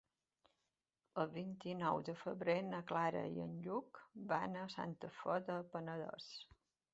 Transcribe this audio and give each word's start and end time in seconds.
El 1.23 1.27
vint-i-nou 1.33 1.99
de 2.07 2.15
febrer 2.21 2.55
na 2.69 2.79
Clara 2.93 3.21
i 3.35 3.45
en 3.45 3.53
Lluc 3.67 4.01
van 4.33 4.59
a 4.63 4.65
Santa 4.79 5.13
Fe 5.21 5.37
del 5.51 5.69
Penedès. 5.77 6.33